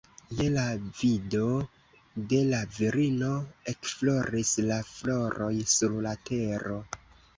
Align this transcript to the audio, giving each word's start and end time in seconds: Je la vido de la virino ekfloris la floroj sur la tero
Je 0.37 0.45
la 0.53 0.61
vido 0.99 1.41
de 2.31 2.39
la 2.53 2.61
virino 2.77 3.29
ekfloris 3.75 4.55
la 4.71 4.81
floroj 4.95 5.55
sur 5.79 5.99
la 6.07 6.19
tero 6.31 6.85